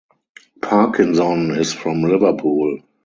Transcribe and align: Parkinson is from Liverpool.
Parkinson 0.63 1.51
is 1.59 1.73
from 1.73 2.01
Liverpool. 2.01 2.79